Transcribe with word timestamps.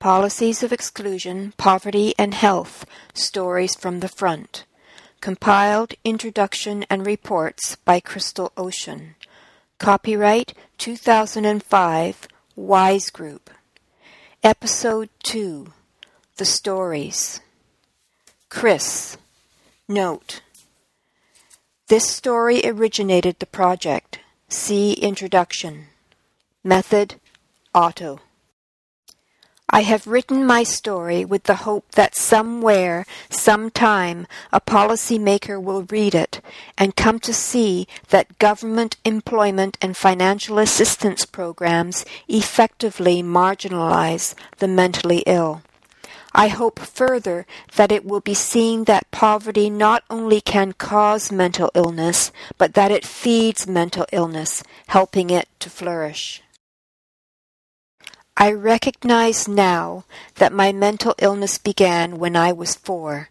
Policies 0.00 0.62
of 0.62 0.72
Exclusion, 0.72 1.52
Poverty, 1.58 2.14
and 2.18 2.32
Health 2.32 2.86
Stories 3.12 3.74
from 3.74 4.00
the 4.00 4.08
Front. 4.08 4.64
Compiled 5.20 5.92
Introduction 6.04 6.86
and 6.88 7.04
Reports 7.04 7.76
by 7.76 8.00
Crystal 8.00 8.50
Ocean. 8.56 9.14
Copyright 9.78 10.54
2005 10.78 12.28
Wise 12.56 13.10
Group. 13.10 13.50
Episode 14.42 15.10
2 15.22 15.66
The 16.38 16.46
Stories. 16.46 17.40
Chris. 18.48 19.18
Note. 19.86 20.40
This 21.88 22.08
story 22.08 22.62
originated 22.64 23.38
the 23.38 23.44
project. 23.44 24.20
See 24.48 24.94
Introduction. 24.94 25.88
Method 26.64 27.16
Auto. 27.74 28.20
I 29.72 29.82
have 29.82 30.08
written 30.08 30.44
my 30.44 30.64
story 30.64 31.24
with 31.24 31.44
the 31.44 31.62
hope 31.62 31.92
that 31.92 32.16
somewhere, 32.16 33.06
sometime, 33.28 34.26
a 34.52 34.60
policymaker 34.60 35.62
will 35.62 35.84
read 35.84 36.12
it 36.12 36.40
and 36.76 36.96
come 36.96 37.20
to 37.20 37.32
see 37.32 37.86
that 38.08 38.40
government 38.40 38.96
employment 39.04 39.78
and 39.80 39.96
financial 39.96 40.58
assistance 40.58 41.24
programs 41.24 42.04
effectively 42.26 43.22
marginalize 43.22 44.34
the 44.58 44.66
mentally 44.66 45.22
ill. 45.24 45.62
I 46.34 46.48
hope 46.48 46.80
further 46.80 47.46
that 47.76 47.92
it 47.92 48.04
will 48.04 48.20
be 48.20 48.34
seen 48.34 48.84
that 48.84 49.08
poverty 49.12 49.70
not 49.70 50.02
only 50.10 50.40
can 50.40 50.72
cause 50.72 51.30
mental 51.30 51.70
illness, 51.76 52.32
but 52.58 52.74
that 52.74 52.90
it 52.90 53.04
feeds 53.06 53.68
mental 53.68 54.06
illness, 54.10 54.64
helping 54.88 55.30
it 55.30 55.48
to 55.60 55.70
flourish. 55.70 56.42
I 58.42 58.52
recognize 58.52 59.46
now 59.46 60.04
that 60.36 60.50
my 60.50 60.72
mental 60.72 61.14
illness 61.18 61.58
began 61.58 62.18
when 62.18 62.36
I 62.36 62.52
was 62.52 62.74
four, 62.74 63.28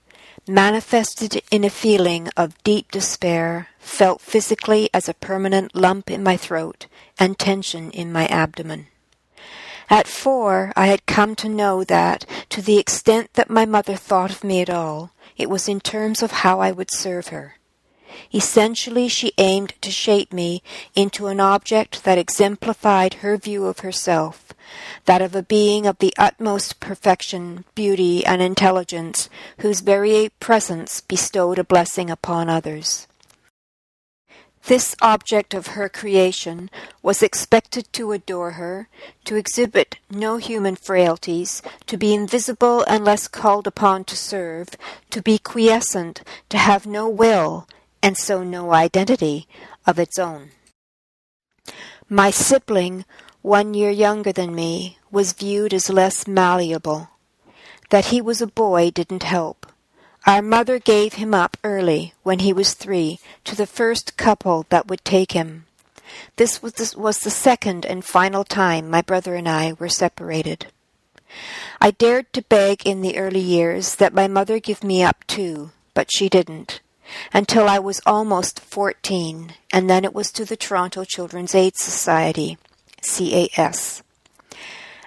manifested 0.47 1.42
in 1.50 1.64
a 1.64 1.72
feeling 1.72 2.30
of 2.38 2.61
deep 2.64 2.92
despair, 2.92 3.69
felt 3.80 4.22
physically 4.22 4.88
as 4.94 5.09
a 5.09 5.16
permanent 5.16 5.73
lump 5.73 6.11
in 6.11 6.22
my 6.22 6.38
throat 6.38 6.86
and 7.17 7.39
tension 7.39 7.89
in 7.89 8.11
my 8.11 8.28
abdomen. 8.28 8.86
At 9.89 10.08
four, 10.08 10.73
I 10.75 10.86
had 10.86 11.08
come 11.08 11.36
to 11.38 11.50
know 11.50 11.84
that, 11.86 12.28
to 12.50 12.62
the 12.62 12.78
extent 12.78 13.34
that 13.34 13.50
my 13.50 13.66
mother 13.66 13.95
thought 13.95 14.30
of 14.30 14.44
me 14.44 14.62
at 14.62 14.69
all, 14.69 15.09
it 15.38 15.50
was 15.50 15.67
in 15.67 15.80
terms 15.80 16.22
of 16.22 16.44
how 16.45 16.59
I 16.59 16.72
would 16.72 16.94
serve 16.94 17.30
her. 17.30 17.56
Essentially, 18.31 19.08
she 19.08 19.34
aimed 19.39 19.73
to 19.81 19.89
shape 19.89 20.31
me 20.31 20.62
into 20.94 21.25
an 21.25 21.39
object 21.39 22.03
that 22.03 22.19
exemplified 22.19 23.16
her 23.16 23.38
view 23.38 23.66
of 23.66 23.80
herself, 23.80 24.53
that 25.06 25.22
of 25.22 25.36
a 25.36 25.44
being 25.44 25.86
of 25.86 25.98
the 26.00 26.14
utmost 26.17 26.80
perfection, 26.80 27.66
beauty, 27.75 28.25
and 28.25 28.42
intelligence, 28.42 29.30
whose 29.59 29.81
very 29.81 30.30
presence 30.39 31.02
bestowed 31.02 31.59
a 31.59 31.64
blessing 31.64 32.09
upon 32.09 32.50
others. 32.50 33.08
This 34.66 34.95
object 35.02 35.53
of 35.53 35.67
her 35.67 35.90
creation 35.90 36.70
was 37.02 37.23
expected 37.23 37.92
to 37.94 38.12
adore 38.12 38.52
her, 38.52 38.88
to 39.25 39.36
exhibit 39.36 39.97
no 40.12 40.38
human 40.38 40.75
frailties, 40.75 41.62
to 41.88 41.97
be 41.97 42.14
invisible 42.14 42.84
unless 42.88 43.28
called 43.28 43.67
upon 43.67 44.03
to 44.06 44.16
serve, 44.16 44.70
to 45.09 45.22
be 45.22 45.40
quiescent, 45.40 46.22
to 46.50 46.58
have 46.58 46.86
no 46.86 47.08
will, 47.09 47.67
and 48.03 48.17
so 48.17 48.44
no 48.44 48.73
identity 48.73 49.47
of 49.88 49.97
its 49.97 50.20
own. 50.20 50.52
My 52.09 52.30
sibling 52.30 53.06
one 53.42 53.73
year 53.73 53.90
younger 53.90 54.32
than 54.32 54.54
me, 54.54 54.98
was 55.12 55.34
viewed 55.34 55.73
as 55.73 55.90
less 55.90 56.28
malleable. 56.28 57.09
That 57.90 58.06
he 58.06 58.22
was 58.22 58.42
a 58.42 58.48
boy 58.48 58.92
didn't 58.92 59.23
help. 59.23 59.66
Our 60.28 60.42
mother 60.42 60.80
gave 60.80 61.14
him 61.14 61.34
up 61.34 61.58
early, 61.64 62.14
when 62.23 62.40
he 62.40 62.54
was 62.54 62.73
three, 62.73 63.20
to 63.46 63.56
the 63.56 63.66
first 63.66 64.18
couple 64.18 64.66
that 64.69 64.88
would 64.88 65.03
take 65.06 65.31
him. 65.31 65.66
This 66.36 66.62
was 66.62 66.74
the, 66.74 67.00
was 67.00 67.19
the 67.19 67.30
second 67.30 67.86
and 67.86 68.03
final 68.03 68.44
time 68.44 68.90
my 68.90 69.02
brother 69.02 69.36
and 69.36 69.47
I 69.47 69.74
were 69.74 69.90
separated. 69.90 70.68
I 71.80 71.92
dared 71.92 72.34
to 72.34 72.42
beg 72.42 72.86
in 72.86 73.02
the 73.02 73.18
early 73.18 73.40
years 73.40 73.96
that 73.96 74.13
my 74.13 74.28
mother 74.28 74.59
give 74.59 74.84
me 74.84 75.03
up 75.03 75.25
too, 75.28 75.72
but 75.94 76.09
she 76.13 76.28
didn't, 76.28 76.81
until 77.34 77.69
I 77.69 77.80
was 77.80 78.02
almost 78.06 78.59
fourteen, 78.59 79.53
and 79.72 79.90
then 79.90 80.03
it 80.03 80.13
was 80.13 80.31
to 80.34 80.46
the 80.46 80.58
Toronto 80.58 81.03
Children's 81.03 81.56
Aid 81.56 81.78
Society, 81.78 82.58
CAS. 83.02 84.04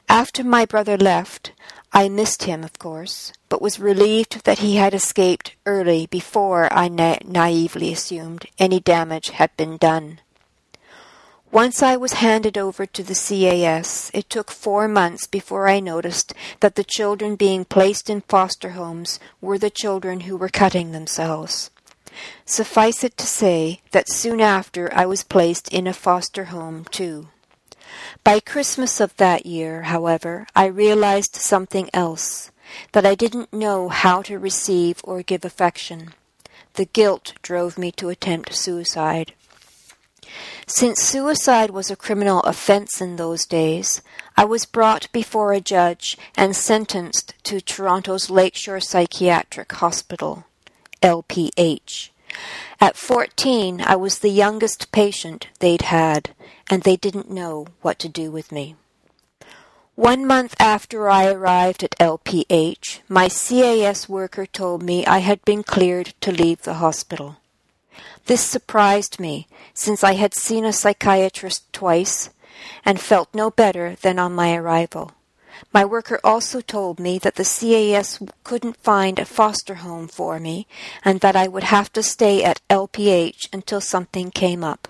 After 0.08 0.44
my 0.44 0.64
brother 0.64 0.96
left, 0.96 1.52
I 1.92 2.08
missed 2.08 2.44
him, 2.44 2.64
of 2.64 2.78
course, 2.78 3.32
but 3.48 3.60
was 3.60 3.78
relieved 3.78 4.44
that 4.44 4.60
he 4.60 4.76
had 4.76 4.94
escaped 4.94 5.54
early 5.66 6.06
before 6.06 6.72
I 6.72 6.88
na- 6.88 7.18
naively 7.24 7.92
assumed 7.92 8.46
any 8.58 8.80
damage 8.80 9.30
had 9.30 9.56
been 9.56 9.76
done. 9.76 10.20
Once 11.50 11.82
I 11.82 11.96
was 11.96 12.14
handed 12.14 12.56
over 12.56 12.86
to 12.86 13.02
the 13.02 13.14
CAS, 13.14 14.10
it 14.14 14.30
took 14.30 14.50
four 14.50 14.88
months 14.88 15.26
before 15.26 15.68
I 15.68 15.80
noticed 15.80 16.32
that 16.60 16.76
the 16.76 16.84
children 16.84 17.36
being 17.36 17.66
placed 17.66 18.08
in 18.08 18.22
foster 18.22 18.70
homes 18.70 19.20
were 19.42 19.58
the 19.58 19.68
children 19.68 20.20
who 20.20 20.38
were 20.38 20.48
cutting 20.48 20.92
themselves. 20.92 21.70
Suffice 22.46 23.04
it 23.04 23.18
to 23.18 23.26
say 23.26 23.82
that 23.90 24.10
soon 24.10 24.40
after 24.40 24.90
I 24.94 25.04
was 25.04 25.24
placed 25.24 25.68
in 25.68 25.86
a 25.86 25.92
foster 25.92 26.44
home, 26.44 26.86
too. 26.90 27.28
By 28.24 28.38
Christmas 28.38 29.00
of 29.00 29.16
that 29.16 29.46
year, 29.46 29.82
however, 29.82 30.46
I 30.54 30.66
realized 30.66 31.34
something 31.34 31.90
else 31.92 32.52
that 32.92 33.04
I 33.04 33.16
didn't 33.16 33.52
know 33.52 33.88
how 33.88 34.22
to 34.22 34.38
receive 34.38 35.00
or 35.02 35.22
give 35.22 35.44
affection. 35.44 36.14
The 36.74 36.84
guilt 36.84 37.34
drove 37.42 37.76
me 37.76 37.90
to 37.92 38.10
attempt 38.10 38.54
suicide. 38.54 39.34
Since 40.68 41.02
suicide 41.02 41.70
was 41.70 41.90
a 41.90 41.96
criminal 41.96 42.40
offense 42.42 43.00
in 43.00 43.16
those 43.16 43.44
days, 43.44 44.02
I 44.36 44.44
was 44.44 44.66
brought 44.66 45.10
before 45.12 45.52
a 45.52 45.60
judge 45.60 46.16
and 46.36 46.54
sentenced 46.54 47.34
to 47.42 47.60
Toronto's 47.60 48.30
Lakeshore 48.30 48.80
Psychiatric 48.80 49.72
Hospital, 49.72 50.44
LPH. 51.02 52.10
At 52.80 52.96
fourteen, 52.96 53.82
I 53.82 53.96
was 53.96 54.20
the 54.20 54.30
youngest 54.30 54.92
patient 54.92 55.48
they'd 55.58 55.82
had, 55.82 56.30
and 56.72 56.84
they 56.84 56.96
didn't 56.96 57.30
know 57.30 57.66
what 57.82 57.98
to 57.98 58.08
do 58.08 58.30
with 58.30 58.50
me. 58.50 58.74
One 59.94 60.26
month 60.26 60.54
after 60.58 61.10
I 61.10 61.30
arrived 61.30 61.84
at 61.84 61.98
LPH, 61.98 63.00
my 63.10 63.28
CAS 63.28 64.08
worker 64.08 64.46
told 64.46 64.82
me 64.82 65.04
I 65.04 65.18
had 65.18 65.44
been 65.44 65.64
cleared 65.64 66.14
to 66.22 66.32
leave 66.32 66.62
the 66.62 66.80
hospital. 66.84 67.36
This 68.24 68.40
surprised 68.40 69.20
me, 69.20 69.48
since 69.74 70.02
I 70.02 70.14
had 70.14 70.32
seen 70.34 70.64
a 70.64 70.72
psychiatrist 70.72 71.70
twice 71.74 72.30
and 72.86 72.98
felt 72.98 73.34
no 73.34 73.50
better 73.50 73.96
than 74.00 74.18
on 74.18 74.32
my 74.32 74.56
arrival. 74.56 75.12
My 75.74 75.84
worker 75.84 76.20
also 76.24 76.62
told 76.62 76.98
me 76.98 77.18
that 77.18 77.34
the 77.34 77.44
CAS 77.44 78.18
couldn't 78.44 78.82
find 78.82 79.18
a 79.18 79.26
foster 79.26 79.74
home 79.74 80.08
for 80.08 80.40
me 80.40 80.66
and 81.04 81.20
that 81.20 81.36
I 81.36 81.48
would 81.48 81.64
have 81.64 81.92
to 81.92 82.02
stay 82.02 82.42
at 82.42 82.66
LPH 82.70 83.52
until 83.52 83.82
something 83.82 84.30
came 84.30 84.64
up. 84.64 84.88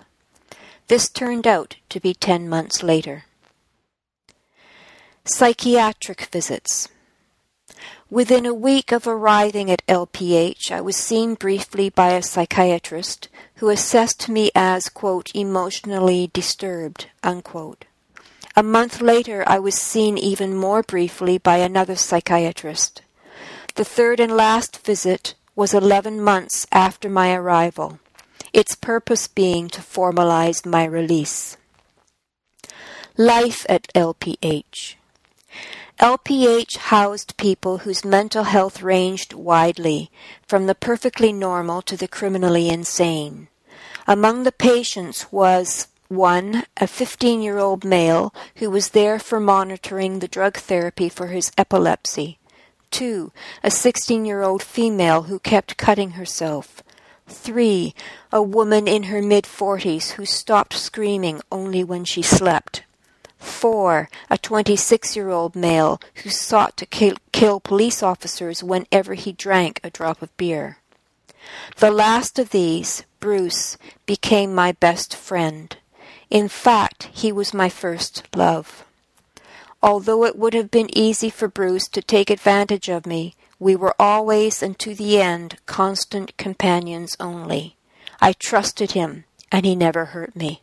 This 0.89 1.09
turned 1.09 1.47
out 1.47 1.77
to 1.89 2.01
be 2.01 2.15
ten 2.15 2.49
months 2.49 2.83
later. 2.83 3.25
Psychiatric 5.25 6.27
visits. 6.27 6.89
Within 8.11 8.45
a 8.45 8.53
week 8.53 8.93
of 8.93 9.07
arriving 9.07 9.71
at 9.71 9.87
LPH, 9.87 10.71
I 10.71 10.83
was 10.83 10.97
seen 10.97 11.35
briefly 11.35 11.89
by 11.89 12.13
a 12.13 12.23
psychiatrist 12.23 13.31
who 13.57 13.71
assessed 13.71 14.29
me 14.29 14.51
as, 14.55 14.91
quote, 14.91 15.31
emotionally 15.35 16.29
disturbed, 16.35 17.07
unquote. 17.23 17.87
A 18.55 18.63
month 18.63 19.01
later, 19.01 19.45
I 19.47 19.59
was 19.59 19.77
seen 19.77 20.19
even 20.19 20.55
more 20.55 20.83
briefly 20.83 21.39
by 21.39 21.57
another 21.57 21.97
psychiatrist. 21.97 23.01
The 23.77 23.85
third 23.85 24.21
and 24.21 24.37
last 24.37 24.85
visit 24.85 25.35
was 25.57 25.73
eleven 25.73 26.21
months 26.21 26.67
after 26.71 27.09
my 27.09 27.33
arrival, 27.33 27.99
its 28.53 28.75
purpose 28.75 29.27
being 29.27 29.69
to 29.69 29.81
formalize 29.81 30.67
my 30.67 30.85
release. 30.85 31.57
Life 33.17 33.67
at 33.69 33.89
LPH. 33.95 34.95
LPH 36.01 36.77
housed 36.77 37.37
people 37.37 37.79
whose 37.79 38.05
mental 38.05 38.45
health 38.45 38.83
ranged 38.83 39.33
widely, 39.33 40.11
from 40.49 40.67
the 40.67 40.75
perfectly 40.75 41.33
normal 41.33 41.83
to 41.83 41.97
the 41.97 42.09
criminally 42.09 42.69
insane. 42.69 43.49
Among 44.07 44.43
the 44.43 44.53
patients 44.53 45.31
was 45.31 45.89
one, 46.09 46.65
a 46.77 46.87
15 46.87 47.41
year 47.41 47.59
old 47.59 47.85
male 47.85 48.35
who 48.57 48.69
was 48.69 48.91
there 48.91 49.19
for 49.19 49.39
monitoring 49.39 50.19
the 50.19 50.29
drug 50.29 50.57
therapy 50.57 51.09
for 51.09 51.29
his 51.29 51.53
epilepsy. 51.57 52.39
Two, 52.91 53.33
a 53.63 53.71
16 53.71 54.25
year 54.25 54.43
old 54.43 54.63
female 54.63 55.23
who 55.23 55.39
kept 55.39 55.77
cutting 55.77 56.13
herself. 56.13 56.83
Three, 57.33 57.95
a 58.31 58.43
woman 58.43 58.87
in 58.87 59.05
her 59.05 59.23
mid 59.23 59.45
40s 59.45 60.13
who 60.13 60.27
stopped 60.27 60.75
screaming 60.75 61.41
only 61.51 61.83
when 61.83 62.05
she 62.05 62.23
slept. 62.23 62.85
Four, 63.39 64.09
a 64.31 64.39
26 64.39 65.17
year 65.17 65.31
old 65.31 65.57
male 65.57 66.01
who 66.23 66.31
sought 66.31 66.77
to 66.77 66.87
kill, 66.87 67.17
kill 67.33 67.59
police 67.59 68.03
officers 68.03 68.63
whenever 68.63 69.15
he 69.15 69.33
drank 69.33 69.81
a 69.83 69.91
drop 69.91 70.23
of 70.23 70.37
beer. 70.37 70.79
The 71.79 71.91
last 71.91 72.39
of 72.39 72.51
these, 72.51 73.05
Bruce, 73.19 73.77
became 74.07 74.55
my 74.55 74.73
best 74.73 75.17
friend. 75.17 75.77
In 76.31 76.49
fact, 76.49 77.09
he 77.13 77.33
was 77.33 77.53
my 77.53 77.69
first 77.69 78.29
love. 78.37 78.85
Although 79.83 80.25
it 80.25 80.37
would 80.37 80.55
have 80.55 80.71
been 80.71 80.97
easy 80.97 81.31
for 81.31 81.49
Bruce 81.49 81.89
to 81.89 82.03
take 82.03 82.31
advantage 82.31 82.89
of 82.89 83.07
me, 83.07 83.35
we 83.63 83.77
were 83.77 83.95
always 83.97 84.61
and 84.61 84.77
to 84.81 84.93
the 84.93 85.21
end 85.21 85.57
constant 85.67 86.37
companions 86.37 87.17
only. 87.21 87.77
I 88.21 88.33
trusted 88.33 88.93
him, 88.93 89.25
and 89.53 89.65
he 89.65 89.77
never 89.77 90.07
hurt 90.07 90.35
me. 90.35 90.63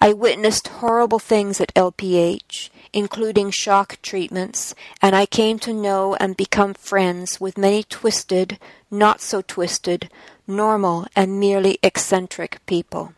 I 0.00 0.12
witnessed 0.12 0.66
horrible 0.68 1.20
things 1.20 1.60
at 1.60 1.72
LPH, 1.74 2.70
including 2.92 3.52
shock 3.52 3.98
treatments, 4.02 4.74
and 5.00 5.14
I 5.14 5.26
came 5.26 5.60
to 5.60 5.72
know 5.72 6.16
and 6.16 6.36
become 6.36 6.74
friends 6.74 7.40
with 7.40 7.56
many 7.56 7.84
twisted, 7.84 8.58
not 8.90 9.20
so 9.20 9.40
twisted, 9.40 10.10
normal, 10.46 11.06
and 11.14 11.38
merely 11.38 11.78
eccentric 11.84 12.58
people. 12.66 13.14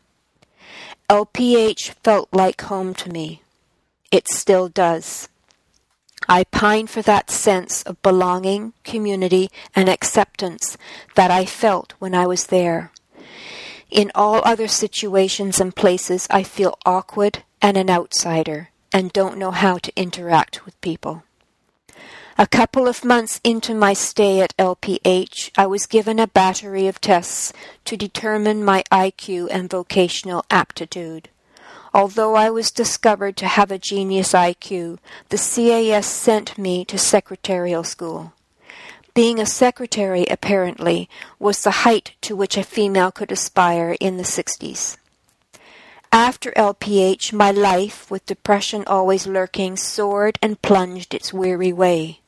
LPH 1.09 1.95
felt 2.03 2.29
like 2.33 2.61
home 2.63 2.93
to 2.95 3.11
me. 3.11 3.41
It 4.11 4.29
still 4.29 4.69
does. 4.69 5.29
I 6.29 6.45
pine 6.45 6.87
for 6.87 7.01
that 7.03 7.31
sense 7.31 7.83
of 7.85 8.03
belonging, 8.03 8.75
community, 8.85 9.51
and 9.75 9.89
acceptance 9.89 10.77
that 11.15 11.31
I 11.31 11.47
felt 11.47 11.95
when 11.99 12.15
I 12.15 12.27
was 12.27 12.47
there. 12.47 12.93
In 13.91 14.13
all 14.15 14.43
other 14.45 14.69
situations 14.69 15.61
and 15.61 15.75
places, 15.75 16.27
I 16.31 16.43
feel 16.43 16.79
awkward 16.85 17.45
and 17.63 17.77
an 17.77 17.89
outsider 17.89 18.69
and 18.93 19.13
don't 19.13 19.39
know 19.39 19.51
how 19.51 19.79
to 19.79 19.93
interact 19.97 20.65
with 20.67 20.79
people. 20.81 21.23
A 22.37 22.47
couple 22.47 22.87
of 22.87 23.05
months 23.05 23.41
into 23.43 23.75
my 23.75 23.95
stay 23.95 24.41
at 24.41 24.57
LPH, 24.59 25.51
I 25.57 25.67
was 25.67 25.87
given 25.87 26.21
a 26.21 26.29
battery 26.29 26.87
of 26.87 27.01
tests 27.01 27.53
to 27.85 27.97
determine 27.97 28.65
my 28.65 28.85
IQ 28.93 29.49
and 29.51 29.69
vocational 29.69 30.45
aptitude. 30.51 31.31
Although 31.95 32.35
I 32.35 32.51
was 32.51 32.71
discovered 32.71 33.37
to 33.39 33.47
have 33.47 33.71
a 33.71 33.79
genius 33.79 34.33
IQ, 34.33 34.99
the 35.31 35.39
CAS 35.39 36.07
sent 36.07 36.59
me 36.59 36.85
to 36.85 36.99
secretarial 36.99 37.85
school. 37.85 38.33
Being 39.15 39.41
a 39.41 39.47
secretary, 39.47 40.27
apparently, 40.31 41.09
was 41.39 41.63
the 41.63 41.83
height 41.83 42.13
to 42.21 42.37
which 42.37 42.57
a 42.57 42.63
female 42.63 43.11
could 43.11 43.33
aspire 43.33 43.97
in 44.01 44.17
the 44.17 44.23
60s. 44.23 44.97
After 46.13 46.53
LPH, 46.53 47.33
my 47.33 47.51
life, 47.51 48.11
with 48.11 48.25
depression 48.27 48.85
always 48.87 49.27
lurking, 49.27 49.77
soared 49.77 50.39
and 50.41 50.63
plunged 50.63 51.13
its 51.13 51.33
weary 51.33 51.73
way. 51.73 52.21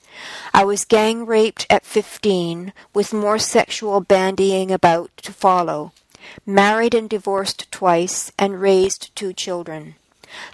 I 0.53 0.65
was 0.65 0.85
gang 0.85 1.25
raped 1.25 1.67
at 1.71 1.87
fifteen, 1.87 2.75
with 2.93 3.15
more 3.15 3.39
sexual 3.39 4.01
bandying 4.01 4.71
about 4.71 5.11
to 5.19 5.33
follow. 5.33 5.93
Married 6.46 6.94
and 6.94 7.08
divorced 7.08 7.70
twice, 7.70 8.32
and 8.38 8.61
raised 8.61 9.14
two 9.14 9.32
children. 9.32 9.94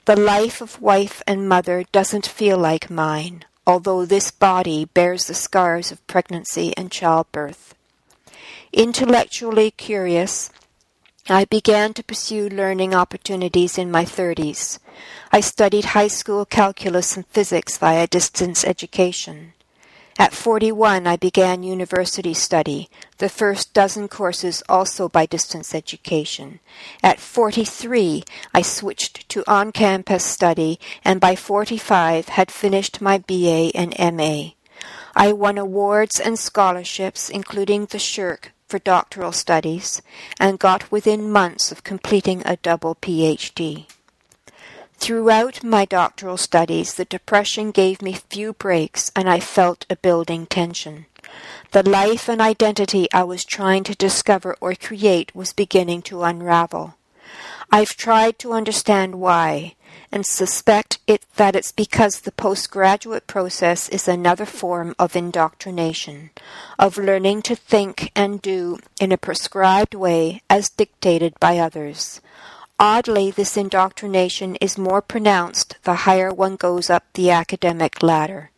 The 0.04 0.16
life 0.16 0.60
of 0.60 0.80
wife 0.80 1.22
and 1.26 1.48
mother 1.48 1.84
doesn't 1.92 2.26
feel 2.26 2.58
like 2.58 2.90
mine, 2.90 3.44
although 3.66 4.06
this 4.06 4.30
body 4.30 4.86
bears 4.86 5.26
the 5.26 5.34
scars 5.34 5.92
of 5.92 6.06
pregnancy 6.06 6.72
and 6.76 6.90
childbirth. 6.90 7.74
Intellectually 8.72 9.70
curious, 9.70 10.50
I 11.28 11.44
began 11.44 11.92
to 11.94 12.04
pursue 12.04 12.48
learning 12.48 12.94
opportunities 12.94 13.78
in 13.78 13.90
my 13.90 14.04
thirties. 14.04 14.78
I 15.32 15.40
studied 15.40 15.86
high 15.86 16.08
school 16.08 16.44
calculus 16.44 17.16
and 17.16 17.26
physics 17.26 17.76
via 17.78 18.06
distance 18.06 18.64
education. 18.64 19.52
At 20.18 20.32
41, 20.32 21.06
I 21.06 21.16
began 21.16 21.62
university 21.62 22.32
study, 22.32 22.88
the 23.18 23.28
first 23.28 23.74
dozen 23.74 24.08
courses 24.08 24.62
also 24.66 25.10
by 25.10 25.26
distance 25.26 25.74
education. 25.74 26.60
At 27.02 27.20
43, 27.20 28.24
I 28.54 28.62
switched 28.62 29.28
to 29.28 29.44
on 29.46 29.72
campus 29.72 30.24
study, 30.24 30.80
and 31.04 31.20
by 31.20 31.36
45 31.36 32.28
had 32.30 32.50
finished 32.50 33.02
my 33.02 33.18
BA 33.18 33.72
and 33.74 33.94
MA. 34.16 34.52
I 35.14 35.32
won 35.32 35.58
awards 35.58 36.19
and 36.19 36.38
scholarships, 36.38 37.28
including 37.28 37.86
the 37.86 37.98
SSHRC 37.98 38.52
for 38.69 38.78
doctoral 38.78 39.32
studies, 39.32 40.00
and 40.40 40.58
got 40.58 40.90
within 40.90 41.30
months 41.30 41.70
of 41.70 41.84
completing 41.84 42.42
a 42.46 42.56
double 42.56 42.94
PhD. 42.94 43.86
Throughout 44.98 45.62
my 45.62 45.84
doctoral 45.84 46.37
studies, 46.37 46.94
the 46.94 47.04
depression 47.04 47.70
gave 47.70 48.02
me 48.02 48.14
few 48.14 48.52
breaks, 48.54 49.12
and 49.14 49.28
I 49.28 49.40
felt 49.40 49.87
a 49.88 49.96
building 49.96 50.46
tension. 50.46 51.06
The 51.72 51.88
life 51.88 52.28
and 52.28 52.40
identity 52.40 53.06
I 53.12 53.25
was 53.25 53.44
trying 53.44 53.84
to 53.84 53.94
discover 53.94 54.56
or 54.60 54.75
create 54.75 55.34
was 55.34 55.52
beginning 55.52 56.02
to 56.02 56.22
unravel. 56.22 56.94
I've 57.70 57.96
tried 57.96 58.38
to 58.40 58.52
understand 58.52 59.16
why, 59.16 59.75
and 60.12 60.25
suspect 60.25 60.98
it 61.06 61.25
that 61.37 61.56
it's 61.56 61.72
because 61.72 62.20
the 62.20 62.32
postgraduate 62.32 63.26
process 63.26 63.88
is 63.88 64.08
another 64.08 64.46
form 64.46 64.94
of 64.98 65.16
indoctrination, 65.16 66.31
of 66.78 66.96
learning 66.96 67.43
to 67.43 67.56
think 67.56 68.12
and 68.14 68.40
do 68.40 68.78
in 69.00 69.12
a 69.12 69.19
prescribed 69.19 69.94
way 69.94 70.43
as 70.48 70.70
dictated 70.70 71.38
by 71.40 71.58
others, 71.58 72.20
Oddly, 72.78 73.31
this 73.31 73.56
indoctrination 73.56 74.56
is 74.56 74.76
more 74.76 75.00
pronounced 75.00 75.76
the 75.84 75.94
higher 76.05 76.31
one 76.31 76.56
goes 76.56 76.90
up 76.90 77.05
the 77.14 77.31
academic 77.31 78.02
ladder. 78.02 78.50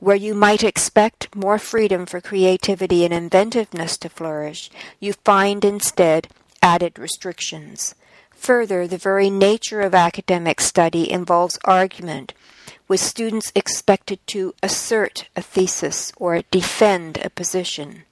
Where 0.00 0.16
you 0.16 0.34
might 0.34 0.64
expect 0.64 1.36
more 1.36 1.58
freedom 1.58 2.04
for 2.04 2.20
creativity 2.20 3.04
and 3.04 3.14
inventiveness 3.14 3.96
to 3.98 4.08
flourish, 4.08 4.70
you 4.98 5.12
find 5.12 5.64
instead 5.64 6.26
added 6.60 6.98
restrictions. 6.98 7.94
Further, 8.30 8.88
the 8.88 8.98
very 8.98 9.30
nature 9.30 9.82
of 9.82 9.94
academic 9.94 10.60
study 10.60 11.08
involves 11.08 11.58
argument, 11.64 12.32
with 12.88 12.98
students 12.98 13.52
expected 13.54 14.18
to 14.28 14.52
assert 14.64 15.28
a 15.36 15.42
thesis 15.42 16.12
or 16.16 16.42
defend 16.50 17.18
a 17.18 17.30
position. 17.30 18.02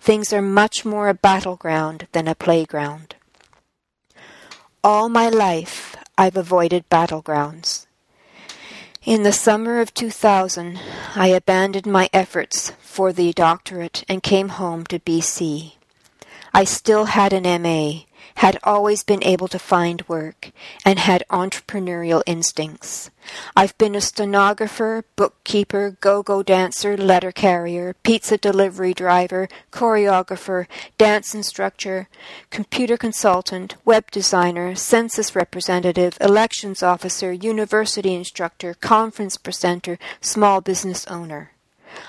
Things 0.00 0.32
are 0.32 0.42
much 0.42 0.84
more 0.84 1.08
a 1.08 1.14
battleground 1.14 2.08
than 2.10 2.26
a 2.26 2.34
playground. 2.34 3.14
All 4.86 5.08
my 5.08 5.30
life 5.30 5.96
I've 6.18 6.36
avoided 6.36 6.90
battlegrounds. 6.90 7.86
In 9.02 9.22
the 9.22 9.32
summer 9.32 9.80
of 9.80 9.94
2000, 9.94 10.78
I 11.16 11.28
abandoned 11.28 11.86
my 11.86 12.10
efforts 12.12 12.74
for 12.80 13.10
the 13.10 13.32
doctorate 13.32 14.04
and 14.10 14.22
came 14.22 14.50
home 14.50 14.84
to 14.88 14.98
BC. 14.98 15.72
I 16.52 16.64
still 16.64 17.06
had 17.06 17.32
an 17.32 17.62
MA, 17.62 18.00
had 18.36 18.58
always 18.64 19.02
been 19.02 19.22
able 19.22 19.48
to 19.48 19.58
find 19.58 20.06
work, 20.08 20.50
and 20.84 20.98
had 20.98 21.24
entrepreneurial 21.30 22.22
instincts. 22.26 23.10
I've 23.56 23.76
been 23.78 23.94
a 23.94 24.00
stenographer, 24.00 25.04
bookkeeper, 25.16 25.96
go-go 26.00 26.42
dancer, 26.42 26.96
letter 26.96 27.32
carrier, 27.32 27.94
pizza 28.02 28.36
delivery 28.36 28.92
driver, 28.92 29.48
choreographer, 29.72 30.66
dance 30.98 31.34
instructor, 31.34 32.08
computer 32.50 32.96
consultant, 32.96 33.76
web 33.84 34.10
designer, 34.10 34.74
census 34.74 35.34
representative, 35.34 36.18
elections 36.20 36.82
officer, 36.82 37.32
university 37.32 38.14
instructor, 38.14 38.74
conference 38.74 39.36
presenter, 39.36 39.98
small 40.20 40.60
business 40.60 41.06
owner. 41.06 41.52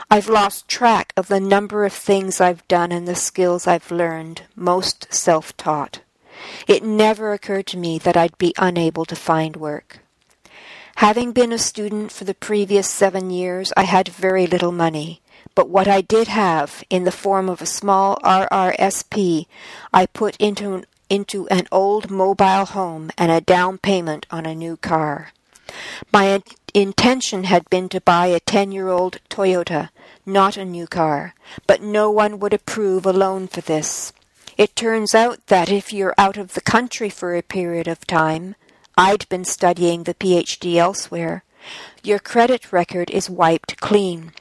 I've 0.09 0.27
lost 0.27 0.67
track 0.67 1.13
of 1.15 1.27
the 1.27 1.39
number 1.39 1.85
of 1.85 1.93
things 1.93 2.41
I've 2.41 2.67
done 2.67 2.91
and 2.91 3.07
the 3.07 3.15
skills 3.15 3.67
I've 3.67 3.91
learned, 3.91 4.41
most 4.55 5.13
self-taught. 5.13 5.99
It 6.67 6.83
never 6.83 7.33
occurred 7.33 7.67
to 7.67 7.77
me 7.77 7.97
that 7.99 8.17
I'd 8.17 8.37
be 8.37 8.53
unable 8.57 9.05
to 9.05 9.15
find 9.15 9.55
work. 9.55 9.99
Having 10.97 11.33
been 11.33 11.51
a 11.51 11.57
student 11.57 12.11
for 12.11 12.23
the 12.23 12.33
previous 12.33 12.89
seven 12.89 13.29
years, 13.29 13.73
I 13.75 13.83
had 13.83 14.07
very 14.07 14.47
little 14.47 14.71
money, 14.71 15.21
but 15.53 15.69
what 15.69 15.87
I 15.87 16.01
did 16.01 16.27
have, 16.29 16.83
in 16.89 17.03
the 17.03 17.11
form 17.11 17.49
of 17.49 17.61
a 17.61 17.65
small 17.65 18.17
RRSP, 18.23 19.47
I 19.93 20.05
put 20.05 20.37
into 20.37 20.73
an, 20.73 20.85
into 21.09 21.47
an 21.49 21.67
old 21.71 22.09
mobile 22.09 22.65
home 22.65 23.11
and 23.17 23.31
a 23.31 23.41
down 23.41 23.77
payment 23.77 24.25
on 24.31 24.45
a 24.45 24.55
new 24.55 24.77
car. 24.77 25.31
My 26.13 26.41
intention 26.73 27.43
had 27.43 27.69
been 27.69 27.89
to 27.89 27.99
buy 27.99 28.27
a 28.27 28.39
ten-year-old 28.39 29.19
Toyota, 29.29 29.89
not 30.25 30.57
a 30.57 30.63
new 30.63 30.87
car, 30.87 31.33
but 31.67 31.81
no 31.81 32.09
one 32.09 32.39
would 32.39 32.53
approve 32.53 33.05
a 33.05 33.13
loan 33.13 33.47
for 33.47 33.61
this. 33.61 34.13
It 34.57 34.75
turns 34.75 35.13
out 35.13 35.47
that 35.47 35.69
if 35.69 35.91
you're 35.91 36.15
out 36.17 36.37
of 36.37 36.53
the 36.53 36.61
country 36.61 37.09
for 37.09 37.35
a 37.35 37.41
period 37.41 37.87
of 37.87 38.07
time, 38.07 38.55
I'd 38.97 39.27
been 39.27 39.43
studying 39.43 40.03
the 40.03 40.13
PhD 40.13 40.77
elsewhere, 40.77 41.43
your 42.03 42.19
credit 42.19 42.71
record 42.71 43.09
is 43.09 43.29
wiped 43.29 43.81
clean. 43.81 44.31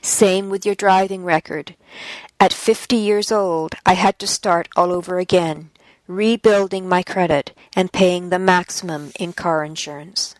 Same 0.00 0.48
with 0.48 0.64
your 0.64 0.76
driving 0.76 1.24
record. 1.24 1.74
At 2.38 2.52
50 2.52 2.96
years 2.96 3.32
old, 3.32 3.74
I 3.84 3.94
had 3.94 4.18
to 4.20 4.26
start 4.26 4.68
all 4.76 4.92
over 4.92 5.18
again, 5.18 5.70
rebuilding 6.06 6.88
my 6.88 7.02
credit 7.02 7.52
and 7.74 7.92
paying 7.92 8.28
the 8.28 8.38
maximum 8.38 9.10
in 9.18 9.32
car 9.32 9.64
insurance. 9.64 10.34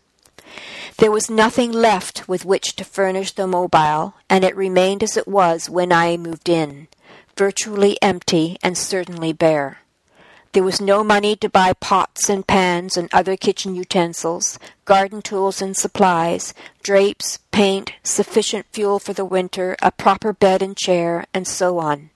There 0.98 1.10
was 1.10 1.30
nothing 1.30 1.72
left 1.72 2.28
with 2.28 2.44
which 2.44 2.76
to 2.76 2.84
furnish 2.84 3.32
the 3.32 3.46
mobile, 3.46 4.14
and 4.28 4.44
it 4.44 4.54
remained 4.54 5.02
as 5.02 5.16
it 5.16 5.26
was 5.26 5.70
when 5.70 5.90
I 5.90 6.16
moved 6.16 6.48
in, 6.48 6.88
virtually 7.36 7.96
empty 8.02 8.56
and 8.62 8.76
certainly 8.76 9.32
bare. 9.32 9.78
There 10.52 10.62
was 10.62 10.82
no 10.82 11.02
money 11.02 11.34
to 11.36 11.48
buy 11.48 11.72
pots 11.72 12.28
and 12.28 12.46
pans 12.46 12.98
and 12.98 13.08
other 13.10 13.38
kitchen 13.38 13.74
utensils, 13.74 14.58
garden 14.84 15.22
tools 15.22 15.62
and 15.62 15.74
supplies, 15.74 16.52
drapes, 16.82 17.38
paint, 17.52 17.92
sufficient 18.02 18.66
fuel 18.70 18.98
for 18.98 19.14
the 19.14 19.24
winter, 19.24 19.76
a 19.80 19.90
proper 19.90 20.34
bed 20.34 20.60
and 20.60 20.76
chair, 20.76 21.24
and 21.32 21.48
so 21.48 21.78
on. 21.78 22.10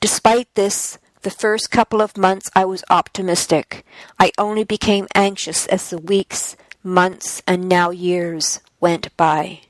Despite 0.00 0.54
this, 0.54 0.98
the 1.22 1.30
first 1.30 1.72
couple 1.72 2.00
of 2.00 2.16
months 2.16 2.48
I 2.54 2.64
was 2.64 2.84
optimistic. 2.90 3.84
I 4.20 4.30
only 4.38 4.62
became 4.62 5.08
anxious 5.14 5.66
as 5.66 5.90
the 5.90 5.98
weeks, 5.98 6.54
months, 6.84 7.42
and 7.48 7.68
now 7.68 7.90
years 7.90 8.60
went 8.78 9.16
by. 9.16 9.62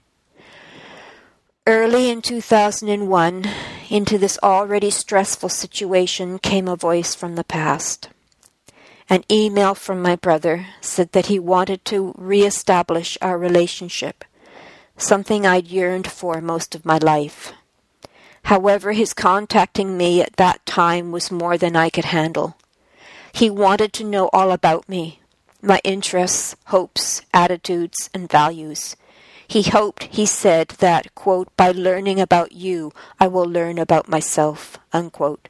Early 1.67 2.11
in 2.11 2.21
2001, 2.21 3.47
into 3.91 4.19
this 4.19 4.39
already 4.43 4.91
stressful 4.91 5.49
situation 5.49 6.39
came 6.39 6.69
a 6.69 6.77
voice 6.77 7.15
from 7.15 7.35
the 7.35 7.45
past. 7.45 8.09
An 9.09 9.25
email 9.31 9.75
from 9.75 10.01
my 10.01 10.17
brother 10.17 10.67
said 10.81 11.13
that 11.13 11.27
he 11.27 11.39
wanted 11.39 11.85
to 11.87 12.15
reestablish 12.17 13.19
our 13.21 13.39
relationship, 13.39 14.25
something 14.97 15.47
I'd 15.47 15.67
yearned 15.67 16.07
for 16.07 16.41
most 16.41 16.75
of 16.75 16.87
my 16.87 16.99
life. 16.99 17.53
However, 18.45 18.93
his 18.93 19.15
contacting 19.15 19.97
me 19.97 20.23
at 20.23 20.37
that 20.37 20.65
time 20.67 21.13
was 21.13 21.31
more 21.31 21.59
than 21.59 21.77
I 21.77 21.91
could 21.91 22.07
handle. 22.07 22.57
He 23.33 23.51
wanted 23.51 23.93
to 23.95 24.05
know 24.05 24.31
all 24.33 24.53
about 24.53 24.89
me, 24.89 25.21
my 25.61 25.81
interests, 25.83 26.55
hopes, 26.67 27.23
attitudes, 27.33 28.11
and 28.15 28.31
values. 28.31 28.97
He 29.47 29.63
hoped, 29.63 30.05
he 30.05 30.27
said, 30.27 30.69
that, 30.79 31.15
quote, 31.15 31.55
by 31.57 31.71
learning 31.71 32.21
about 32.21 32.53
you, 32.53 32.93
I 33.21 33.27
will 33.29 33.45
learn 33.45 33.79
about 33.79 34.09
myself, 34.09 34.79
unquote. 34.93 35.49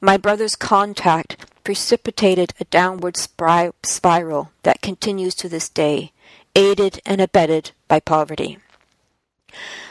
My 0.00 0.16
brother's 0.16 0.56
contact 0.56 1.36
precipitated 1.64 2.54
a 2.60 2.64
downward 2.64 3.16
spiral 3.16 4.50
that 4.62 4.82
continues 4.82 5.34
to 5.34 5.48
this 5.48 5.68
day, 5.68 6.12
aided 6.54 7.00
and 7.04 7.20
abetted 7.20 7.72
by 7.88 8.00
poverty. 8.00 8.58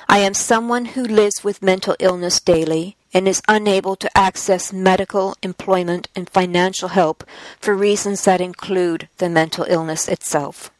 I 0.07 0.19
am 0.19 0.33
someone 0.33 0.85
who 0.85 1.03
lives 1.03 1.43
with 1.43 1.61
mental 1.61 1.95
illness 1.99 2.39
daily 2.39 2.95
and 3.13 3.27
is 3.27 3.41
unable 3.47 3.95
to 3.95 4.17
access 4.17 4.71
medical, 4.71 5.35
employment, 5.41 6.07
and 6.15 6.29
financial 6.29 6.89
help 6.89 7.23
for 7.59 7.75
reasons 7.75 8.23
that 8.25 8.41
include 8.41 9.09
the 9.17 9.29
mental 9.29 9.65
illness 9.67 10.07
itself. 10.07 10.71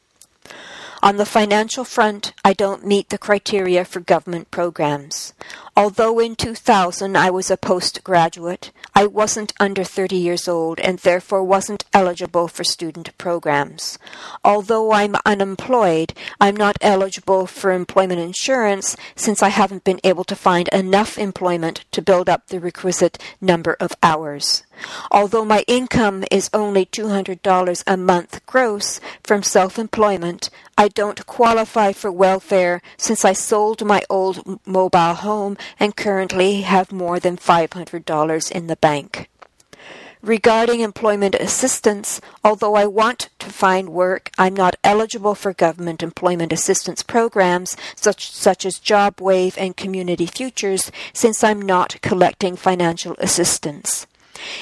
On 1.04 1.18
the 1.18 1.26
financial 1.26 1.84
front, 1.84 2.34
I 2.44 2.54
don't 2.54 2.86
meet 2.86 3.10
the 3.10 3.18
criteria 3.18 3.86
for 3.86 4.00
government 4.00 4.52
programs. 4.52 5.34
Although 5.78 6.20
in 6.20 6.38
2000 6.38 7.18
I 7.18 7.30
was 7.30 7.52
a 7.52 7.58
postgraduate, 7.58 8.72
I 8.94 9.06
wasn't 9.06 9.52
under 9.60 9.84
30 9.84 10.16
years 10.16 10.48
old 10.48 10.80
and 10.80 11.00
therefore 11.00 11.44
wasn't 11.44 11.84
eligible 11.94 12.48
for 12.48 12.64
student 12.64 13.16
programs. 13.18 14.00
Although 14.42 14.94
I'm 14.94 15.18
unemployed, 15.26 16.14
I'm 16.40 16.56
not 16.56 16.78
eligible 16.80 17.46
for 17.46 17.74
employment 17.74 18.22
insurance 18.22 18.96
since 19.18 19.44
I 19.44 19.50
haven't 19.50 19.84
been 19.84 20.00
able 20.06 20.24
to 20.24 20.36
find 20.36 20.70
enough 20.70 21.18
employment 21.18 21.84
to 21.92 22.02
build 22.02 22.30
up 22.30 22.48
the 22.48 22.62
requisite 22.62 23.22
number 23.42 23.76
of 23.78 23.98
hours. 24.02 24.64
Although 25.12 25.46
my 25.46 25.64
income 25.68 26.24
is 26.32 26.50
only 26.54 26.86
$200 26.86 27.84
a 27.88 27.98
month 27.98 28.46
gross 28.46 29.00
from 29.24 29.44
self 29.44 29.80
employment, 29.80 30.50
I 30.78 30.90
don't 30.90 31.26
qualify 31.26 31.94
for 31.94 32.12
welfare 32.12 32.82
since 32.98 33.24
I 33.24 33.32
sold 33.32 33.86
my 33.86 34.04
old 34.10 34.60
mobile 34.66 35.14
home 35.14 35.58
and 35.80 35.96
currently 35.96 36.62
have 36.62 36.92
more 36.92 37.20
than 37.20 37.38
$500 37.38 38.52
in 38.52 38.68
the 38.68 38.76
bank. 38.76 39.30
Regarding 40.26 40.80
employment 40.80 41.36
assistance, 41.36 42.20
although 42.44 42.74
I 42.74 42.88
want 42.88 43.30
to 43.38 43.46
find 43.52 43.90
work, 43.90 44.32
I'm 44.40 44.56
not 44.56 44.76
eligible 44.84 45.36
for 45.36 45.54
government 45.54 46.02
employment 46.02 46.52
assistance 46.52 47.04
programs 47.04 47.78
such, 47.96 48.32
such 48.32 48.66
as 48.66 48.80
JobWave 48.80 49.54
and 49.56 49.78
Community 49.78 50.26
Futures 50.26 50.92
since 51.14 51.44
I'm 51.44 51.62
not 51.62 52.02
collecting 52.02 52.56
financial 52.56 53.16
assistance. 53.20 54.08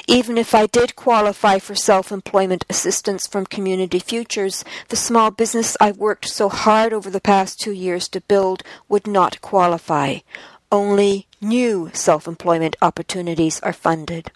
Even 0.05 0.37
if 0.37 0.53
I 0.53 0.67
did 0.67 0.97
qualify 0.97 1.59
for 1.59 1.75
self-employment 1.75 2.65
assistance 2.69 3.25
from 3.25 3.45
Community 3.45 3.99
Futures, 3.99 4.65
the 4.89 4.95
small 4.95 5.31
business 5.31 5.77
I've 5.79 5.97
worked 5.97 6.27
so 6.27 6.49
hard 6.49 6.91
over 6.91 7.09
the 7.09 7.21
past 7.21 7.59
two 7.59 7.71
years 7.71 8.09
to 8.09 8.21
build 8.21 8.63
would 8.89 9.07
not 9.07 9.41
qualify. 9.41 10.19
Only 10.73 11.27
new 11.39 11.91
self-employment 11.93 12.77
opportunities 12.81 13.59
are 13.59 13.73
funded. 13.73 14.31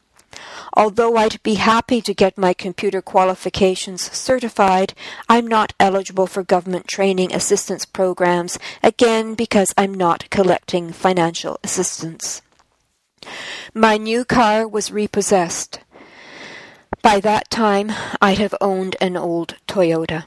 Although 0.75 1.17
I'd 1.17 1.41
be 1.41 1.55
happy 1.55 1.99
to 2.01 2.13
get 2.13 2.37
my 2.37 2.53
computer 2.53 3.01
qualifications 3.01 4.11
certified, 4.11 4.93
I'm 5.27 5.47
not 5.47 5.73
eligible 5.79 6.27
for 6.27 6.43
government 6.43 6.87
training 6.87 7.33
assistance 7.33 7.85
programs, 7.85 8.59
again 8.83 9.33
because 9.33 9.73
I'm 9.75 9.95
not 9.95 10.29
collecting 10.29 10.91
financial 10.93 11.59
assistance. 11.63 12.43
My 13.73 13.97
new 13.97 14.23
car 14.23 14.67
was 14.67 14.91
repossessed. 14.91 15.79
By 17.01 17.19
that 17.21 17.49
time, 17.49 17.91
I'd 18.21 18.37
have 18.37 18.53
owned 18.61 18.95
an 19.01 19.17
old 19.17 19.55
Toyota. 19.67 20.25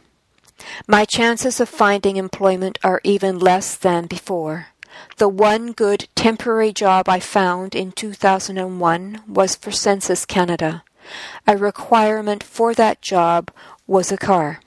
My 0.89 1.05
chances 1.05 1.61
of 1.61 1.69
finding 1.69 2.17
employment 2.17 2.81
are 2.83 3.01
even 3.05 3.39
less 3.39 3.77
than 3.77 4.07
before. 4.07 4.67
The 5.17 5.29
one 5.29 5.73
good 5.73 6.09
temporary 6.15 6.73
job 6.73 7.09
I 7.09 7.21
found 7.21 7.75
in 7.75 7.93
2001 7.93 9.23
was 9.27 9.55
for 9.55 9.71
Census 9.71 10.25
Canada. 10.25 10.83
A 11.47 11.57
requirement 11.57 12.43
for 12.43 12.75
that 12.75 13.03
job 13.03 13.51
was 13.87 14.13
a 14.13 14.17
car. 14.17 14.61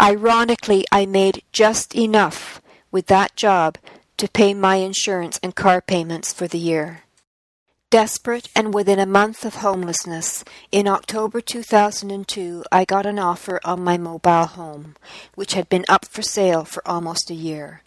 Ironically, 0.00 0.84
I 0.90 1.06
made 1.06 1.42
just 1.52 1.94
enough 1.94 2.60
with 2.90 3.06
that 3.06 3.36
job 3.36 3.78
to 4.16 4.28
pay 4.28 4.54
my 4.54 4.76
insurance 4.76 5.40
and 5.42 5.54
car 5.54 5.80
payments 5.80 6.32
for 6.32 6.46
the 6.46 6.58
year. 6.58 7.02
Desperate 7.90 8.48
and 8.56 8.72
within 8.72 8.98
a 8.98 9.04
month 9.04 9.44
of 9.44 9.56
homelessness, 9.56 10.44
in 10.70 10.88
October 10.88 11.40
2002 11.40 12.64
I 12.72 12.84
got 12.86 13.04
an 13.04 13.18
offer 13.18 13.60
on 13.64 13.84
my 13.84 13.98
mobile 13.98 14.46
home, 14.46 14.96
which 15.34 15.52
had 15.52 15.68
been 15.68 15.84
up 15.88 16.06
for 16.06 16.22
sale 16.22 16.64
for 16.64 16.86
almost 16.88 17.30
a 17.30 17.34
year. 17.34 17.82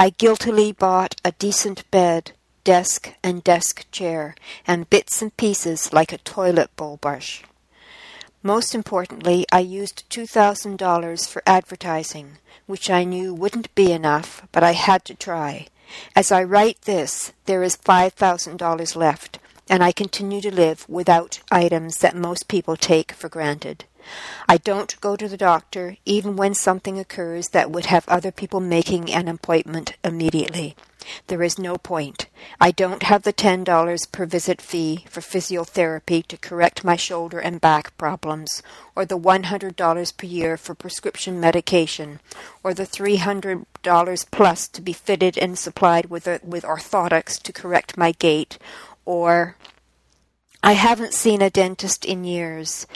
I 0.00 0.10
guiltily 0.10 0.70
bought 0.70 1.16
a 1.24 1.32
decent 1.32 1.90
bed, 1.90 2.30
desk, 2.62 3.14
and 3.20 3.42
desk 3.42 3.84
chair, 3.90 4.36
and 4.64 4.88
bits 4.88 5.20
and 5.20 5.36
pieces 5.36 5.92
like 5.92 6.12
a 6.12 6.18
toilet 6.18 6.74
bowl 6.76 6.98
brush. 6.98 7.42
Most 8.40 8.76
importantly, 8.76 9.44
I 9.50 9.58
used 9.58 10.08
$2,000 10.08 11.28
for 11.28 11.42
advertising, 11.44 12.38
which 12.66 12.88
I 12.88 13.02
knew 13.02 13.34
wouldn't 13.34 13.74
be 13.74 13.90
enough, 13.90 14.46
but 14.52 14.62
I 14.62 14.72
had 14.74 15.04
to 15.06 15.16
try. 15.16 15.66
As 16.14 16.30
I 16.30 16.44
write 16.44 16.82
this, 16.82 17.32
there 17.46 17.64
is 17.64 17.76
$5,000 17.76 18.94
left, 18.94 19.40
and 19.68 19.82
I 19.82 19.90
continue 19.90 20.40
to 20.42 20.54
live 20.54 20.88
without 20.88 21.40
items 21.50 21.96
that 21.98 22.14
most 22.14 22.46
people 22.46 22.76
take 22.76 23.10
for 23.10 23.28
granted. 23.28 23.84
I 24.48 24.56
don't 24.56 25.00
go 25.00 25.16
to 25.16 25.28
the 25.28 25.36
doctor 25.36 25.96
even 26.04 26.36
when 26.36 26.54
something 26.54 26.98
occurs 26.98 27.48
that 27.48 27.70
would 27.70 27.86
have 27.86 28.08
other 28.08 28.32
people 28.32 28.60
making 28.60 29.12
an 29.12 29.28
appointment 29.28 29.96
immediately. 30.04 30.76
There 31.28 31.42
is 31.42 31.58
no 31.58 31.76
point. 31.76 32.26
I 32.60 32.70
don't 32.70 33.02
have 33.04 33.22
the 33.22 33.32
$10 33.32 34.12
per 34.12 34.26
visit 34.26 34.60
fee 34.60 35.06
for 35.08 35.20
physiotherapy 35.20 36.26
to 36.26 36.36
correct 36.36 36.84
my 36.84 36.96
shoulder 36.96 37.38
and 37.38 37.60
back 37.60 37.96
problems, 37.96 38.62
or 38.94 39.04
the 39.04 39.18
$100 39.18 40.16
per 40.16 40.26
year 40.26 40.56
for 40.56 40.74
prescription 40.74 41.40
medication, 41.40 42.20
or 42.62 42.74
the 42.74 42.86
$300 42.86 44.30
plus 44.30 44.68
to 44.68 44.82
be 44.82 44.92
fitted 44.92 45.38
and 45.38 45.58
supplied 45.58 46.06
with, 46.06 46.26
with 46.44 46.64
orthotics 46.64 47.40
to 47.42 47.52
correct 47.52 47.96
my 47.96 48.12
gait, 48.12 48.58
or 49.04 49.56
I 50.62 50.72
haven't 50.72 51.14
seen 51.14 51.40
a 51.40 51.50
dentist 51.50 52.04
in 52.04 52.24
years. 52.24 52.86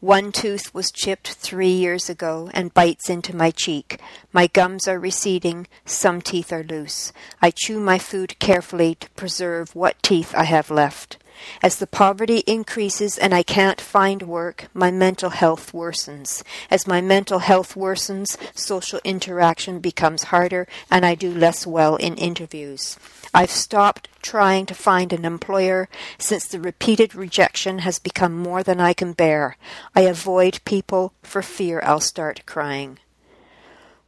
One 0.00 0.30
tooth 0.30 0.72
was 0.72 0.92
chipped 0.92 1.32
three 1.32 1.72
years 1.72 2.08
ago 2.08 2.50
and 2.54 2.72
bites 2.72 3.10
into 3.10 3.34
my 3.34 3.50
cheek. 3.50 4.00
My 4.32 4.46
gums 4.46 4.86
are 4.86 4.96
receding, 4.96 5.66
some 5.84 6.22
teeth 6.22 6.52
are 6.52 6.62
loose. 6.62 7.12
I 7.42 7.50
chew 7.50 7.80
my 7.80 7.98
food 7.98 8.38
carefully 8.38 8.94
to 8.94 9.10
preserve 9.10 9.74
what 9.74 10.00
teeth 10.00 10.32
I 10.36 10.44
have 10.44 10.70
left. 10.70 11.18
As 11.62 11.76
the 11.76 11.86
poverty 11.86 12.38
increases 12.46 13.18
and 13.18 13.34
I 13.34 13.42
can't 13.42 13.80
find 13.80 14.22
work, 14.22 14.68
my 14.74 14.90
mental 14.90 15.30
health 15.30 15.72
worsens. 15.72 16.42
As 16.70 16.86
my 16.86 17.00
mental 17.00 17.40
health 17.40 17.74
worsens, 17.74 18.36
social 18.54 19.00
interaction 19.04 19.80
becomes 19.80 20.24
harder 20.24 20.66
and 20.90 21.04
I 21.04 21.14
do 21.14 21.30
less 21.32 21.66
well 21.66 21.96
in 21.96 22.16
interviews. 22.16 22.98
I've 23.34 23.50
stopped 23.50 24.08
trying 24.22 24.66
to 24.66 24.74
find 24.74 25.12
an 25.12 25.24
employer 25.24 25.88
since 26.18 26.46
the 26.46 26.60
repeated 26.60 27.14
rejection 27.14 27.80
has 27.80 27.98
become 27.98 28.36
more 28.36 28.62
than 28.62 28.80
I 28.80 28.92
can 28.92 29.12
bear. 29.12 29.56
I 29.94 30.02
avoid 30.02 30.60
people 30.64 31.12
for 31.22 31.42
fear 31.42 31.80
I'll 31.84 32.00
start 32.00 32.46
crying. 32.46 32.98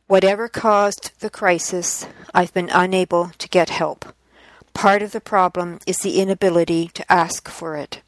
Whatever 0.06 0.48
caused 0.48 1.12
the 1.20 1.30
crisis, 1.30 2.06
I've 2.34 2.52
been 2.52 2.70
unable 2.70 3.30
to 3.38 3.48
get 3.48 3.70
help. 3.70 4.12
Part 4.74 5.02
of 5.02 5.12
the 5.12 5.20
problem 5.20 5.78
is 5.86 5.98
the 5.98 6.20
inability 6.20 6.88
to 6.94 7.12
ask 7.12 7.48
for 7.48 7.76
it. 7.76 8.02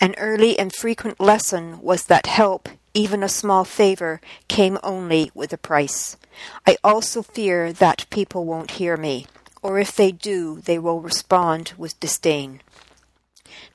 An 0.00 0.14
early 0.16 0.58
and 0.58 0.74
frequent 0.74 1.20
lesson 1.20 1.80
was 1.80 2.06
that 2.06 2.26
help, 2.26 2.68
even 2.94 3.22
a 3.22 3.28
small 3.28 3.64
favor, 3.64 4.20
came 4.48 4.78
only 4.82 5.30
with 5.34 5.52
a 5.52 5.58
price. 5.58 6.16
I 6.66 6.76
also 6.82 7.22
fear 7.22 7.72
that 7.72 8.06
people 8.10 8.44
won't 8.44 8.72
hear 8.72 8.96
me, 8.96 9.26
or 9.62 9.78
if 9.78 9.94
they 9.94 10.10
do, 10.10 10.60
they 10.60 10.78
will 10.78 11.00
respond 11.00 11.74
with 11.76 12.00
disdain. 12.00 12.62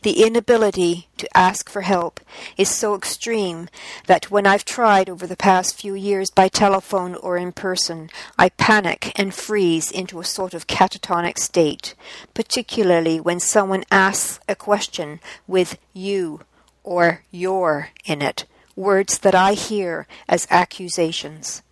The 0.01 0.23
inability 0.23 1.07
to 1.17 1.37
ask 1.37 1.69
for 1.69 1.81
help 1.81 2.19
is 2.57 2.69
so 2.69 2.95
extreme 2.95 3.69
that 4.07 4.29
when 4.29 4.45
I've 4.45 4.65
tried 4.65 5.09
over 5.09 5.25
the 5.25 5.35
past 5.35 5.79
few 5.79 5.95
years 5.95 6.29
by 6.29 6.47
telephone 6.47 7.15
or 7.15 7.37
in 7.37 7.51
person, 7.51 8.09
I 8.37 8.49
panic 8.49 9.11
and 9.15 9.33
freeze 9.33 9.89
into 9.89 10.19
a 10.19 10.25
sort 10.25 10.53
of 10.53 10.67
catatonic 10.67 11.37
state, 11.39 11.95
particularly 12.33 13.19
when 13.19 13.39
someone 13.39 13.83
asks 13.91 14.39
a 14.47 14.55
question 14.55 15.19
with 15.47 15.77
you 15.93 16.41
or 16.83 17.23
your 17.31 17.89
in 18.05 18.21
it, 18.21 18.45
words 18.75 19.19
that 19.19 19.35
I 19.35 19.53
hear 19.53 20.07
as 20.27 20.47
accusations. 20.49 21.63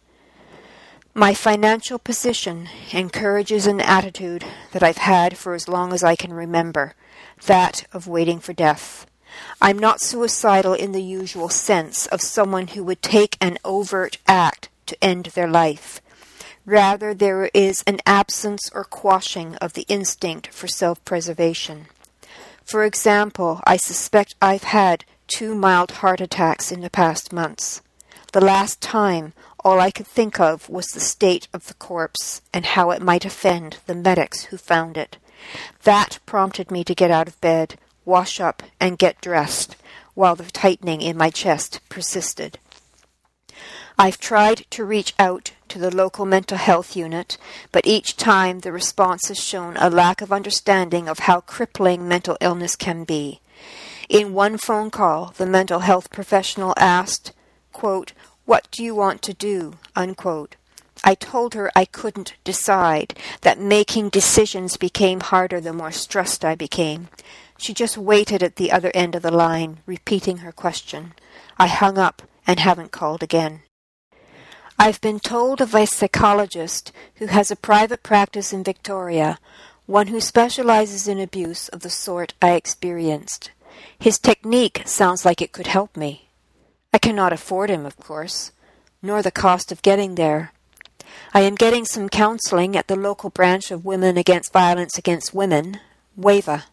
My 1.15 1.35
financial 1.35 1.99
position 1.99 2.69
encourages 2.91 3.67
an 3.67 3.79
attitude 3.81 4.43
that 4.71 4.81
I've 4.81 4.97
had 4.97 5.37
for 5.37 5.53
as 5.53 5.67
long 5.67 5.93
as 5.93 6.03
I 6.03 6.15
can 6.15 6.33
remember 6.33 6.95
that 7.45 7.85
of 7.93 8.07
waiting 8.07 8.39
for 8.39 8.51
death. 8.51 9.05
I'm 9.61 9.77
not 9.77 10.01
suicidal 10.01 10.73
in 10.73 10.91
the 10.91 11.03
usual 11.03 11.49
sense 11.49 12.07
of 12.07 12.21
someone 12.21 12.69
who 12.69 12.83
would 12.85 13.03
take 13.03 13.37
an 13.39 13.59
overt 13.63 14.17
act 14.27 14.69
to 14.87 15.03
end 15.03 15.25
their 15.27 15.47
life. 15.47 16.01
Rather, 16.65 17.13
there 17.13 17.51
is 17.53 17.83
an 17.85 17.99
absence 18.07 18.71
or 18.73 18.83
quashing 18.83 19.55
of 19.57 19.73
the 19.73 19.85
instinct 19.87 20.47
for 20.47 20.67
self 20.67 21.03
preservation. 21.05 21.85
For 22.65 22.85
example, 22.85 23.61
I 23.65 23.77
suspect 23.77 24.33
I've 24.41 24.63
had 24.63 25.05
two 25.27 25.53
mild 25.53 25.91
heart 25.91 26.21
attacks 26.21 26.71
in 26.71 26.81
the 26.81 26.89
past 26.89 27.31
months. 27.31 27.83
The 28.31 28.41
last 28.41 28.81
time, 28.81 29.33
all 29.63 29.79
I 29.79 29.91
could 29.91 30.07
think 30.07 30.39
of 30.39 30.69
was 30.69 30.87
the 30.87 30.99
state 30.99 31.47
of 31.53 31.67
the 31.67 31.73
corpse 31.75 32.41
and 32.53 32.65
how 32.65 32.91
it 32.91 33.01
might 33.01 33.25
offend 33.25 33.77
the 33.85 33.95
medics 33.95 34.45
who 34.45 34.57
found 34.57 34.97
it. 34.97 35.17
That 35.83 36.19
prompted 36.25 36.71
me 36.71 36.83
to 36.83 36.95
get 36.95 37.11
out 37.11 37.27
of 37.27 37.39
bed, 37.41 37.75
wash 38.05 38.39
up, 38.39 38.63
and 38.79 38.97
get 38.97 39.21
dressed, 39.21 39.75
while 40.13 40.35
the 40.35 40.43
tightening 40.43 41.01
in 41.01 41.17
my 41.17 41.29
chest 41.29 41.79
persisted. 41.89 42.59
I've 43.97 44.19
tried 44.19 44.65
to 44.71 44.85
reach 44.85 45.13
out 45.19 45.53
to 45.69 45.79
the 45.79 45.95
local 45.95 46.25
mental 46.25 46.57
health 46.57 46.95
unit, 46.95 47.37
but 47.71 47.85
each 47.85 48.17
time 48.17 48.59
the 48.59 48.71
response 48.71 49.27
has 49.27 49.39
shown 49.39 49.77
a 49.77 49.89
lack 49.89 50.21
of 50.21 50.31
understanding 50.31 51.07
of 51.07 51.19
how 51.19 51.41
crippling 51.41 52.07
mental 52.07 52.37
illness 52.41 52.75
can 52.75 53.03
be. 53.03 53.39
In 54.09 54.33
one 54.33 54.57
phone 54.57 54.91
call, 54.91 55.33
the 55.37 55.45
mental 55.45 55.79
health 55.79 56.11
professional 56.11 56.73
asked, 56.77 57.31
quote, 57.71 58.13
What 58.45 58.67
do 58.71 58.83
you 58.83 58.93
want 58.93 59.21
to 59.23 59.33
do? 59.33 59.75
Unquote. 59.95 60.55
I 61.03 61.15
told 61.15 61.53
her 61.53 61.71
I 61.75 61.85
couldn't 61.85 62.35
decide, 62.43 63.17
that 63.41 63.59
making 63.59 64.09
decisions 64.09 64.77
became 64.77 65.19
harder 65.19 65.59
the 65.59 65.73
more 65.73 65.91
stressed 65.91 66.45
I 66.45 66.55
became. 66.55 67.09
She 67.57 67.73
just 67.73 67.97
waited 67.97 68.41
at 68.41 68.55
the 68.55 68.71
other 68.71 68.91
end 68.93 69.15
of 69.15 69.21
the 69.21 69.31
line, 69.31 69.79
repeating 69.85 70.37
her 70.37 70.51
question. 70.51 71.13
I 71.57 71.67
hung 71.67 71.97
up 71.97 72.21
and 72.47 72.59
haven't 72.59 72.91
called 72.91 73.23
again. 73.23 73.61
I've 74.79 74.99
been 75.01 75.19
told 75.19 75.61
of 75.61 75.75
a 75.75 75.85
psychologist 75.85 76.91
who 77.15 77.27
has 77.27 77.51
a 77.51 77.55
private 77.55 78.03
practice 78.03 78.51
in 78.51 78.63
Victoria, 78.63 79.39
one 79.85 80.07
who 80.07 80.19
specializes 80.19 81.07
in 81.07 81.19
abuse 81.19 81.67
of 81.69 81.81
the 81.81 81.89
sort 81.89 82.33
I 82.41 82.51
experienced. 82.51 83.51
His 83.99 84.19
technique 84.19 84.81
sounds 84.85 85.25
like 85.25 85.41
it 85.41 85.51
could 85.51 85.67
help 85.67 85.95
me. 85.95 86.22
I 86.93 86.99
cannot 86.99 87.33
afford 87.33 87.71
him, 87.71 87.87
of 87.87 87.97
course, 87.97 88.51
nor 89.01 89.23
the 89.23 89.31
cost 89.31 89.71
of 89.71 89.81
getting 89.81 90.13
there. 90.13 90.51
I 91.33 91.41
am 91.41 91.55
getting 91.55 91.85
some 91.85 92.07
counseling 92.07 92.77
at 92.77 92.87
the 92.87 92.95
local 92.95 93.31
branch 93.31 93.71
of 93.71 93.83
Women 93.83 94.15
Against 94.15 94.53
Violence 94.53 94.97
Against 94.97 95.33
Women, 95.33 95.79
WAVA. 96.15 96.65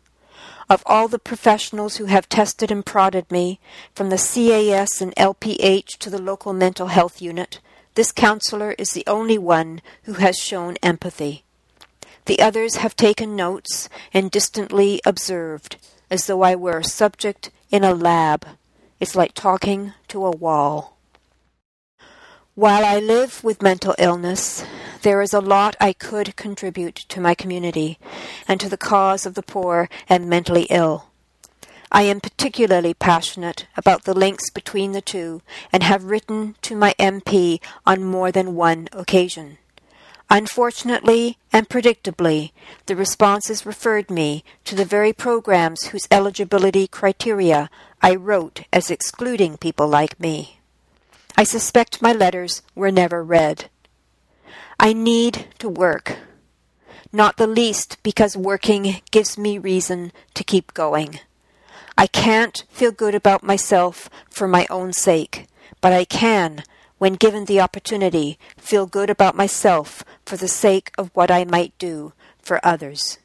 Of 0.68 0.82
all 0.84 1.08
the 1.08 1.18
professionals 1.18 1.96
who 1.96 2.04
have 2.04 2.28
tested 2.28 2.70
and 2.70 2.84
prodded 2.84 3.30
me, 3.30 3.58
from 3.94 4.10
the 4.10 4.18
CAS 4.18 5.00
and 5.00 5.14
LPH 5.16 5.98
to 5.98 6.10
the 6.10 6.20
local 6.20 6.52
mental 6.52 6.88
health 6.88 7.22
unit, 7.22 7.60
this 7.94 8.12
counselor 8.12 8.72
is 8.78 8.90
the 8.90 9.04
only 9.06 9.38
one 9.38 9.80
who 10.02 10.12
has 10.12 10.36
shown 10.36 10.76
empathy. 10.82 11.44
The 12.26 12.40
others 12.40 12.76
have 12.76 12.94
taken 12.94 13.34
notes 13.34 13.88
and 14.12 14.30
distantly 14.30 15.00
observed, 15.04 15.76
as 16.10 16.26
though 16.26 16.42
I 16.42 16.54
were 16.54 16.78
a 16.78 16.84
subject 16.84 17.50
in 17.70 17.82
a 17.82 17.94
lab. 17.94 18.46
It's 19.00 19.16
like 19.16 19.32
talking 19.32 19.94
to 20.08 20.26
a 20.26 20.30
wall. 20.30 20.98
While 22.54 22.84
I 22.84 22.98
live 22.98 23.42
with 23.42 23.62
mental 23.62 23.94
illness, 23.98 24.62
there 25.00 25.22
is 25.22 25.32
a 25.32 25.40
lot 25.40 25.74
I 25.80 25.94
could 25.94 26.36
contribute 26.36 26.96
to 27.08 27.20
my 27.20 27.34
community 27.34 27.98
and 28.46 28.60
to 28.60 28.68
the 28.68 28.76
cause 28.76 29.24
of 29.24 29.32
the 29.32 29.42
poor 29.42 29.88
and 30.06 30.28
mentally 30.28 30.66
ill. 30.68 31.06
I 31.90 32.02
am 32.02 32.20
particularly 32.20 32.92
passionate 32.92 33.66
about 33.74 34.04
the 34.04 34.12
links 34.12 34.50
between 34.50 34.92
the 34.92 35.00
two 35.00 35.40
and 35.72 35.82
have 35.82 36.04
written 36.04 36.56
to 36.60 36.76
my 36.76 36.94
MP 36.98 37.62
on 37.86 38.04
more 38.04 38.30
than 38.30 38.54
one 38.54 38.88
occasion. 38.92 39.56
Unfortunately 40.28 41.38
and 41.52 41.68
predictably, 41.68 42.52
the 42.86 42.94
responses 42.94 43.66
referred 43.66 44.10
me 44.10 44.44
to 44.64 44.76
the 44.76 44.84
very 44.84 45.12
programs 45.12 45.86
whose 45.86 46.06
eligibility 46.10 46.86
criteria 46.86 47.68
I 48.02 48.14
wrote 48.14 48.62
as 48.72 48.90
excluding 48.90 49.58
people 49.58 49.86
like 49.86 50.18
me. 50.18 50.58
I 51.36 51.44
suspect 51.44 52.02
my 52.02 52.12
letters 52.12 52.62
were 52.74 52.90
never 52.90 53.22
read. 53.22 53.68
I 54.78 54.92
need 54.94 55.46
to 55.58 55.68
work, 55.68 56.16
not 57.12 57.36
the 57.36 57.46
least 57.46 57.98
because 58.02 58.36
working 58.36 59.02
gives 59.10 59.36
me 59.36 59.58
reason 59.58 60.12
to 60.34 60.44
keep 60.44 60.72
going. 60.72 61.20
I 61.98 62.06
can't 62.06 62.64
feel 62.70 62.92
good 62.92 63.14
about 63.14 63.42
myself 63.42 64.08
for 64.30 64.48
my 64.48 64.66
own 64.70 64.94
sake, 64.94 65.46
but 65.82 65.92
I 65.92 66.06
can, 66.06 66.64
when 66.96 67.14
given 67.14 67.44
the 67.44 67.60
opportunity, 67.60 68.38
feel 68.56 68.86
good 68.86 69.10
about 69.10 69.36
myself 69.36 70.02
for 70.24 70.38
the 70.38 70.48
sake 70.48 70.92
of 70.96 71.10
what 71.12 71.30
I 71.30 71.44
might 71.44 71.76
do 71.78 72.14
for 72.40 72.64
others. 72.64 73.18